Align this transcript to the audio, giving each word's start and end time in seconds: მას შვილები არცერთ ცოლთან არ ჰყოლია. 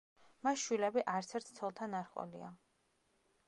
მას 0.47 0.61
შვილები 0.61 1.03
არცერთ 1.13 1.53
ცოლთან 1.59 1.93
არ 2.01 2.11
ჰყოლია. 2.11 2.53